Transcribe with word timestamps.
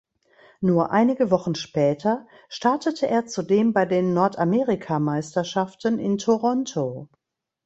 Nur 0.61 0.89
einige 0.89 1.29
Wochen 1.29 1.53
später 1.53 2.25
startete 2.49 3.05
er 3.07 3.27
zudem 3.27 3.71
bei 3.71 3.85
den 3.85 4.15
Nordamerikameisterschaften 4.15 5.99
in 5.99 6.17
Toronto. 6.17 7.07